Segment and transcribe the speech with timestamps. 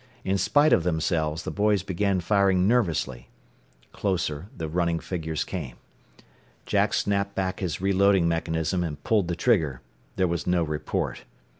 [0.23, 3.29] In spite of themselves, the boys began firing nervously.
[3.91, 5.75] Closer the running figures came.
[6.65, 9.81] Jack snapped back his reloading mechanism, and pulled the trigger.
[10.15, 11.25] There was no report.